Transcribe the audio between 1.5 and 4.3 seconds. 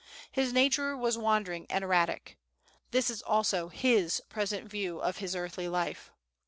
and erratic. This is also his